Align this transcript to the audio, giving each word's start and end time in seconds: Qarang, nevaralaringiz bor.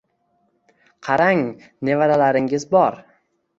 Qarang, 1.09 1.45
nevaralaringiz 1.91 2.69
bor. 2.75 3.01